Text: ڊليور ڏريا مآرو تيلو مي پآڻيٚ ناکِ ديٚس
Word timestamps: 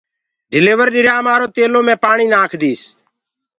ڊليور 0.53 0.87
ڏريا 0.93 1.15
مآرو 1.25 1.47
تيلو 1.55 1.79
مي 1.87 1.95
پآڻيٚ 2.03 2.31
ناکِ 2.33 2.51
ديٚس 2.61 2.83